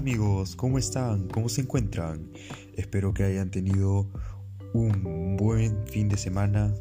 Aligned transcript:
amigos, 0.00 0.56
¿cómo 0.56 0.78
están? 0.78 1.28
¿Cómo 1.28 1.50
se 1.50 1.60
encuentran? 1.60 2.32
Espero 2.74 3.12
que 3.12 3.22
hayan 3.22 3.50
tenido 3.50 4.08
un 4.72 5.36
buen 5.36 5.86
fin 5.88 6.08
de 6.08 6.16
semana. 6.16 6.72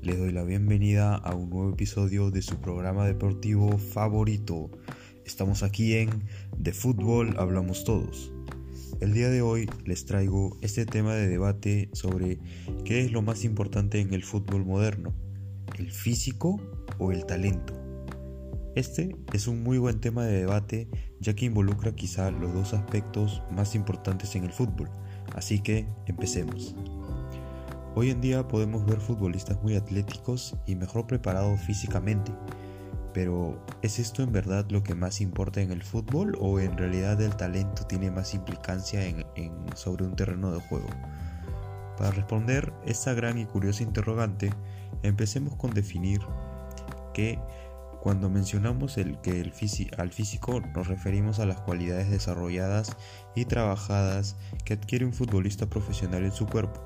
Les 0.00 0.16
doy 0.16 0.30
la 0.30 0.44
bienvenida 0.44 1.16
a 1.16 1.34
un 1.34 1.50
nuevo 1.50 1.72
episodio 1.72 2.30
de 2.30 2.40
su 2.40 2.60
programa 2.60 3.04
deportivo 3.04 3.78
favorito. 3.78 4.70
Estamos 5.26 5.64
aquí 5.64 5.94
en 5.94 6.22
De 6.56 6.72
Fútbol 6.72 7.34
Hablamos 7.36 7.82
Todos. 7.82 8.32
El 9.00 9.12
día 9.12 9.28
de 9.28 9.42
hoy 9.42 9.68
les 9.84 10.04
traigo 10.04 10.56
este 10.60 10.86
tema 10.86 11.16
de 11.16 11.26
debate 11.26 11.88
sobre 11.94 12.38
qué 12.84 13.00
es 13.00 13.10
lo 13.10 13.22
más 13.22 13.42
importante 13.42 13.98
en 13.98 14.14
el 14.14 14.22
fútbol 14.22 14.64
moderno, 14.64 15.12
el 15.80 15.90
físico 15.90 16.60
o 16.98 17.10
el 17.10 17.26
talento. 17.26 17.77
Este 18.78 19.16
es 19.32 19.48
un 19.48 19.64
muy 19.64 19.78
buen 19.78 20.00
tema 20.00 20.22
de 20.22 20.38
debate 20.38 20.88
ya 21.18 21.34
que 21.34 21.46
involucra 21.46 21.96
quizá 21.96 22.30
los 22.30 22.54
dos 22.54 22.74
aspectos 22.74 23.42
más 23.50 23.74
importantes 23.74 24.36
en 24.36 24.44
el 24.44 24.52
fútbol, 24.52 24.88
así 25.34 25.58
que 25.58 25.88
empecemos. 26.06 26.76
Hoy 27.96 28.10
en 28.10 28.20
día 28.20 28.46
podemos 28.46 28.86
ver 28.86 29.00
futbolistas 29.00 29.60
muy 29.64 29.74
atléticos 29.74 30.54
y 30.64 30.76
mejor 30.76 31.08
preparados 31.08 31.60
físicamente, 31.62 32.30
pero 33.12 33.60
¿es 33.82 33.98
esto 33.98 34.22
en 34.22 34.30
verdad 34.30 34.64
lo 34.70 34.84
que 34.84 34.94
más 34.94 35.20
importa 35.20 35.60
en 35.60 35.72
el 35.72 35.82
fútbol 35.82 36.38
o 36.40 36.60
en 36.60 36.78
realidad 36.78 37.20
el 37.20 37.34
talento 37.34 37.84
tiene 37.84 38.12
más 38.12 38.32
implicancia 38.32 39.04
en, 39.04 39.24
sobre 39.74 40.04
un 40.04 40.14
terreno 40.14 40.52
de 40.52 40.60
juego? 40.60 40.86
Para 41.96 42.12
responder 42.12 42.72
esta 42.86 43.12
gran 43.12 43.38
y 43.38 43.44
curiosa 43.44 43.82
interrogante, 43.82 44.52
empecemos 45.02 45.56
con 45.56 45.74
definir 45.74 46.20
que 47.12 47.40
cuando 48.08 48.30
mencionamos 48.30 48.96
el 48.96 49.20
que 49.20 49.38
el 49.38 49.52
al 49.98 50.12
físico 50.12 50.62
nos 50.74 50.86
referimos 50.86 51.40
a 51.40 51.44
las 51.44 51.60
cualidades 51.60 52.08
desarrolladas 52.08 52.96
y 53.34 53.44
trabajadas 53.44 54.34
que 54.64 54.72
adquiere 54.72 55.04
un 55.04 55.12
futbolista 55.12 55.66
profesional 55.66 56.24
en 56.24 56.32
su 56.32 56.46
cuerpo. 56.46 56.80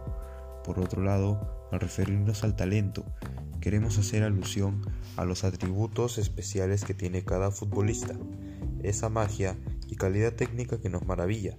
Por 0.64 0.80
otro 0.80 1.00
lado, 1.00 1.68
al 1.70 1.78
referirnos 1.78 2.42
al 2.42 2.56
talento, 2.56 3.04
queremos 3.60 3.98
hacer 3.98 4.24
alusión 4.24 4.84
a 5.16 5.24
los 5.24 5.44
atributos 5.44 6.18
especiales 6.18 6.84
que 6.84 6.92
tiene 6.92 7.24
cada 7.24 7.52
futbolista, 7.52 8.14
esa 8.82 9.08
magia 9.08 9.56
y 9.86 9.94
calidad 9.94 10.32
técnica 10.32 10.80
que 10.80 10.90
nos 10.90 11.06
maravilla. 11.06 11.56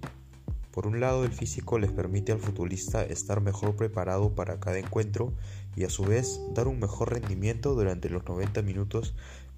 Por 0.74 0.88
un 0.88 1.00
lado, 1.00 1.24
el 1.24 1.32
físico 1.32 1.78
les 1.80 1.92
permite 1.92 2.32
al 2.32 2.40
futbolista 2.40 3.02
estar 3.04 3.40
mejor 3.40 3.78
preparado 3.78 4.36
para 4.36 4.60
cada 4.60 4.80
encuentro 4.80 5.32
y 5.76 5.84
a 5.84 5.90
su 5.90 6.04
vez 6.04 6.42
dar 6.54 6.68
un 6.68 6.80
mejor 6.80 7.14
rendimiento 7.14 7.76
durante 7.76 8.10
los 8.10 8.26
90 8.26 8.62
minutos 8.64 9.14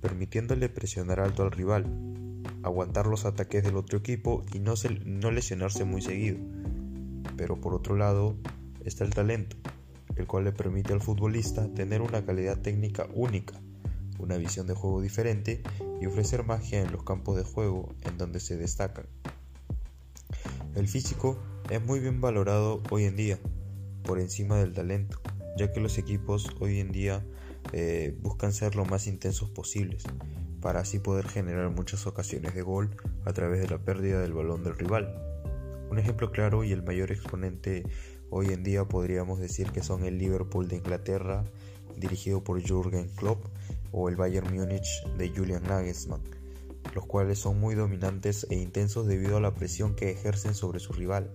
permitiéndole 0.06 0.70
presionar 0.70 1.20
alto 1.20 1.42
al 1.42 1.50
rival, 1.50 1.88
aguantar 2.62 3.08
los 3.08 3.26
ataques 3.26 3.64
del 3.64 3.76
otro 3.76 3.98
equipo 3.98 4.46
y 4.54 4.60
no, 4.60 5.32
lesionarse 5.32 5.84
muy 5.84 6.04
seguido. 6.04 6.38
Pero 7.36 7.60
por 7.60 7.74
otro 7.74 7.96
lado 7.96 8.36
está 8.84 9.04
el 9.04 9.16
talento, 9.16 9.58
el 10.16 10.28
cual 10.28 10.44
le 10.44 10.52
permite 10.52 10.94
al 10.94 11.02
futbolista 11.02 11.68
tener 11.74 12.04
una 12.04 12.24
calidad 12.24 12.60
técnica 12.62 13.08
única, 13.16 13.60
una 14.20 14.38
visión 14.38 14.68
de 14.68 14.76
juego 14.76 15.02
diferente 15.02 15.64
y 16.00 16.06
ofrecer 16.06 16.44
magia 16.44 16.84
en 16.84 16.92
los 16.92 17.02
campos 17.02 17.36
de 17.36 17.44
juego 17.44 17.96
en 18.04 18.20
donde 18.20 18.40
se 18.40 18.58
destacan. 18.58 19.08
El 20.76 20.88
físico 20.88 21.40
es 21.72 21.84
muy 21.84 22.00
bien 22.00 22.22
valorado 22.22 22.84
hoy 22.92 23.06
en 23.06 23.16
día, 23.16 23.40
por 24.04 24.20
encima 24.20 24.58
del 24.58 24.76
talento, 24.76 25.20
ya 25.58 25.74
que 25.74 25.80
los 25.80 25.98
equipos 25.98 26.56
hoy 26.60 26.80
en 26.80 26.92
día 26.92 27.26
eh, 27.74 28.18
buscan 28.22 28.54
ser 28.54 28.76
lo 28.76 28.86
más 28.86 29.08
intensos 29.08 29.50
posibles, 29.50 30.04
para 30.62 30.80
así 30.80 31.00
poder 31.00 31.28
generar 31.28 31.70
muchas 31.70 32.08
ocasiones 32.08 32.56
de 32.56 32.62
gol 32.62 32.96
a 33.26 33.34
través 33.34 33.62
de 33.62 33.70
la 33.70 33.78
pérdida 33.78 34.22
del 34.22 34.34
balón 34.34 34.64
del 34.64 34.78
rival. 34.78 35.22
Un 35.90 36.00
ejemplo 36.00 36.32
claro 36.32 36.64
y 36.64 36.72
el 36.72 36.84
mayor 36.84 37.12
exponente 37.12 37.84
hoy 38.30 38.48
en 38.48 38.64
día 38.64 38.86
podríamos 38.86 39.40
decir 39.40 39.72
que 39.72 39.84
son 39.84 40.04
el 40.04 40.18
Liverpool 40.18 40.68
de 40.68 40.78
Inglaterra, 40.78 41.46
dirigido 41.96 42.44
por 42.44 42.62
Jürgen 42.62 43.10
Klopp, 43.10 43.46
o 43.92 44.10
el 44.10 44.16
Bayern 44.16 44.54
Múnich 44.54 45.06
de 45.18 45.30
Julian 45.30 45.64
Nagelsmann, 45.64 46.22
los 46.94 47.06
cuales 47.06 47.40
son 47.40 47.60
muy 47.60 47.76
dominantes 47.76 48.46
e 48.50 48.56
intensos 48.56 49.08
debido 49.08 49.38
a 49.38 49.42
la 49.42 49.56
presión 49.56 49.96
que 49.96 50.12
ejercen 50.12 50.54
sobre 50.54 50.80
su 50.80 50.92
rival 50.92 51.32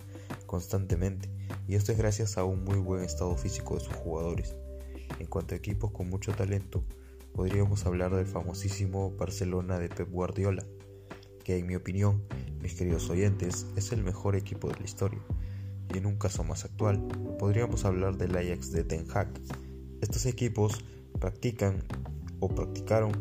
constantemente, 0.47 1.31
y 1.69 1.77
esto 1.77 1.93
es 1.93 1.99
gracias 1.99 2.37
a 2.37 2.45
un 2.45 2.65
muy 2.65 2.79
buen 2.79 3.03
estado 3.03 3.37
físico 3.37 3.77
de 3.77 3.85
sus 3.85 3.95
jugadores. 3.95 4.57
En 5.19 5.27
cuanto 5.27 5.55
a 5.55 5.59
equipos 5.59 5.91
con 5.91 6.09
mucho 6.09 6.33
talento, 6.33 6.85
podríamos 7.35 7.87
hablar 7.87 8.15
del 8.15 8.27
famosísimo 8.27 9.11
Barcelona 9.17 9.79
de 9.79 9.89
Pep 9.89 10.11
Guardiola, 10.11 10.65
que 11.45 11.59
en 11.59 11.67
mi 11.67 11.77
opinión, 11.77 12.23
mis 12.63 12.75
queridos 12.75 13.11
oyentes, 13.11 13.67
es 13.77 13.93
el 13.93 14.03
mejor 14.03 14.37
equipo 14.37 14.69
de 14.69 14.79
la 14.79 14.85
historia. 14.85 15.21
Y 15.93 15.99
en 15.99 16.07
un 16.07 16.17
caso 16.17 16.45
más 16.45 16.65
actual, 16.65 17.07
podríamos 17.39 17.85
hablar 17.85 18.17
del 18.17 18.37
Ajax 18.37 18.71
de 18.71 18.85
Ten 18.85 19.07
Hag. 19.13 19.29
Estos 20.01 20.27
equipos 20.27 20.85
practican 21.19 21.83
o 22.39 22.49
practicaron 22.49 23.13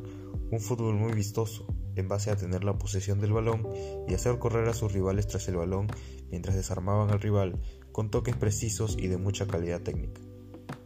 un 0.51 0.59
fútbol 0.59 0.95
muy 0.95 1.13
vistoso, 1.13 1.65
en 1.95 2.07
base 2.07 2.31
a 2.31 2.35
tener 2.35 2.63
la 2.63 2.77
posesión 2.77 3.19
del 3.19 3.33
balón 3.33 3.67
y 4.07 4.13
hacer 4.13 4.39
correr 4.39 4.67
a 4.69 4.73
sus 4.73 4.93
rivales 4.93 5.27
tras 5.27 5.47
el 5.47 5.57
balón 5.57 5.87
mientras 6.31 6.55
desarmaban 6.55 7.11
al 7.11 7.19
rival 7.19 7.59
con 7.91 8.09
toques 8.09 8.35
precisos 8.35 8.97
y 8.97 9.07
de 9.07 9.17
mucha 9.17 9.47
calidad 9.47 9.81
técnica. 9.81 10.21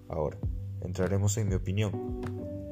Ahora, 0.10 0.38
entraremos 0.84 1.38
en 1.38 1.50
mi 1.50 1.56
opinión. 1.56 2.22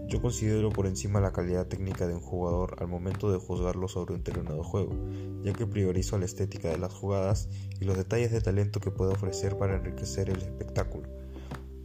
Yo 0.08 0.22
considero 0.22 0.70
por 0.70 0.88
encima 0.88 1.22
la 1.22 1.32
calidad 1.32 1.68
técnica 1.68 2.06
de 2.06 2.14
un 2.14 2.20
jugador 2.20 2.76
al 2.80 2.88
momento 2.88 3.32
de 3.32 3.40
juzgarlo 3.40 3.88
sobre 3.88 4.14
un 4.14 4.24
terreno 4.24 4.62
juego, 4.64 4.94
ya 5.42 5.54
que 5.54 5.66
priorizo 5.66 6.18
la 6.18 6.26
estética 6.26 6.70
de 6.70 6.78
las 6.78 6.94
jugadas 6.94 7.48
y 7.80 7.86
los 7.86 7.96
detalles 7.96 8.32
de 8.32 8.42
talento 8.42 8.82
que 8.82 8.92
puede 8.92 9.14
ofrecer 9.14 9.58
para 9.58 9.78
enriquecer 9.78 10.30
el 10.30 10.38
espectáculo. 10.38 11.08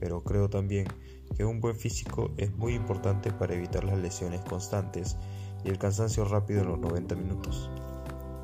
Pero 0.00 0.24
creo 0.24 0.50
también 0.50 0.88
que 1.36 1.44
un 1.44 1.60
buen 1.60 1.76
físico 1.76 2.32
es 2.36 2.52
muy 2.56 2.74
importante 2.74 3.30
para 3.30 3.54
evitar 3.54 3.84
las 3.84 3.98
lesiones 3.98 4.40
constantes 4.40 5.16
y 5.64 5.68
el 5.68 5.78
cansancio 5.78 6.24
rápido 6.24 6.62
en 6.62 6.68
los 6.68 6.78
90 6.78 7.14
minutos. 7.14 7.70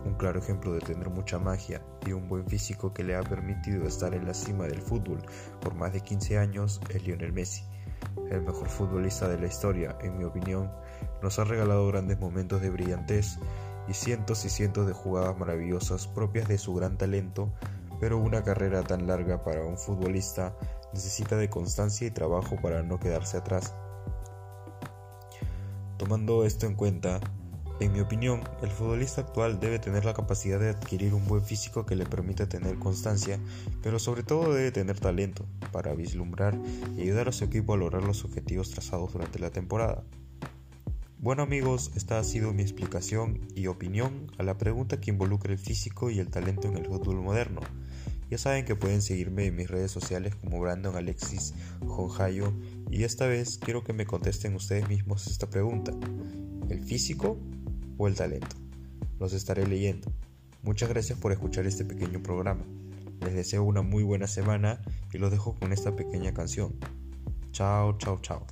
Un 0.05 0.15
claro 0.15 0.41
ejemplo 0.41 0.73
de 0.73 0.81
tener 0.81 1.11
mucha 1.11 1.39
magia 1.39 1.81
y 2.07 2.13
un 2.13 2.29
buen 2.29 2.47
físico 2.47 2.93
que 2.93 3.05
le 3.05 3.15
ha 3.15 3.23
permitido 3.23 3.87
estar 3.87 4.15
en 4.15 4.27
la 4.27 4.35
cima 4.35 4.67
del 4.67 4.83
fútbol 4.83 5.23
por 5.61 5.75
más 5.75 5.93
de 5.93 6.01
15 6.01 6.39
años 6.39 6.81
es 6.91 7.05
Lionel 7.05 7.33
Messi. 7.33 7.65
El 8.31 8.43
mejor 8.43 8.69
futbolista 8.69 9.29
de 9.29 9.39
la 9.39 9.47
historia, 9.47 9.97
en 10.03 10.19
mi 10.19 10.25
opinión, 10.25 10.71
nos 11.23 11.39
ha 11.39 11.45
regalado 11.45 11.87
grandes 11.87 12.19
momentos 12.19 12.61
de 12.61 12.71
brillantez 12.71 13.39
y 13.89 13.95
cientos 13.95 14.45
y 14.45 14.49
cientos 14.49 14.87
de 14.87 14.93
jugadas 14.93 15.39
maravillosas 15.39 16.09
propias 16.09 16.49
de 16.49 16.59
su 16.59 16.75
gran 16.75 16.99
talento, 16.99 17.53
pero 18.01 18.19
una 18.19 18.43
carrera 18.43 18.83
tan 18.83 19.07
larga 19.07 19.45
para 19.45 19.65
un 19.65 19.79
futbolista 19.79 20.57
necesita 20.93 21.37
de 21.37 21.49
constancia 21.49 22.07
y 22.07 22.11
trabajo 22.11 22.57
para 22.61 22.83
no 22.83 22.99
quedarse 22.99 23.37
atrás. 23.37 23.75
Tomando 25.97 26.45
esto 26.45 26.67
en 26.67 26.75
cuenta, 26.75 27.21
en 27.83 27.93
mi 27.93 28.01
opinión, 28.01 28.43
el 28.63 28.71
futbolista 28.71 29.23
actual 29.23 29.59
debe 29.59 29.79
tener 29.79 30.05
la 30.05 30.15
capacidad 30.15 30.61
de 30.61 30.69
adquirir 30.69 31.15
un 31.15 31.27
buen 31.27 31.45
físico 31.45 31.85
que 31.85 31.97
le 31.97 32.07
permita 32.07 32.49
tener 32.49 32.79
constancia, 32.79 33.41
pero 33.83 33.99
sobre 33.99 34.23
todo 34.23 34.55
debe 34.55 34.71
tener 34.71 35.01
talento 35.01 35.47
para 35.73 35.95
vislumbrar 35.95 36.57
y 36.97 37.03
ayudar 37.03 37.29
a 37.29 37.33
su 37.33 37.45
equipo 37.45 37.75
a 37.75 37.77
lograr 37.77 38.05
los 38.05 38.25
objetivos 38.25 38.71
trazados 38.71 39.13
durante 39.13 39.41
la 39.41 39.51
temporada. 39.51 40.05
Bueno 41.19 41.43
amigos, 41.43 41.91
esta 41.97 42.19
ha 42.19 42.25
sido 42.25 42.53
mi 42.53 42.63
explicación 42.63 43.41
y 43.55 43.67
opinión 43.67 44.31
a 44.39 44.45
la 44.45 44.59
pregunta 44.59 45.01
que 45.01 45.11
involucra 45.11 45.53
el 45.53 45.59
físico 45.59 46.11
y 46.11 46.21
el 46.21 46.31
talento 46.31 46.69
en 46.69 46.77
el 46.77 46.87
fútbol 46.87 47.17
moderno. 47.17 47.61
Ya 48.31 48.39
saben 48.39 48.65
que 48.65 48.77
pueden 48.77 49.03
seguirme 49.03 49.47
en 49.47 49.57
mis 49.57 49.69
redes 49.69 49.91
sociales 49.91 50.35
como 50.37 50.61
Brandon 50.61 50.97
Alexis 50.97 51.55
Jonjayo 51.85 52.53
y 52.91 53.05
esta 53.05 53.27
vez 53.27 53.59
quiero 53.59 53.83
que 53.83 53.93
me 53.93 54.07
contesten 54.07 54.55
ustedes 54.55 54.89
mismos 54.89 55.27
esta 55.27 55.51
pregunta. 55.51 55.93
¿El 56.69 56.83
físico 56.83 57.39
o 57.99 58.09
el 58.09 58.15
talento. 58.15 58.57
Los 59.19 59.33
estaré 59.33 59.67
leyendo. 59.67 60.13
Muchas 60.63 60.89
gracias 60.89 61.19
por 61.19 61.33
escuchar 61.33 61.67
este 61.67 61.85
pequeño 61.85 62.23
programa. 62.23 62.65
Les 63.21 63.35
deseo 63.35 63.63
una 63.65 63.83
muy 63.83 64.03
buena 64.03 64.27
semana 64.27 64.83
y 65.13 65.19
los 65.19 65.31
dejo 65.31 65.55
con 65.55 65.73
esta 65.73 65.95
pequeña 65.95 66.33
canción. 66.35 66.75
Chao, 67.53 67.97
chao, 67.99 68.19
chao. 68.21 68.47